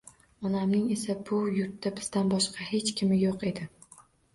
[0.49, 3.73] Onamning esa bu yurtda bizdan boshqa hech kimi yo`q edi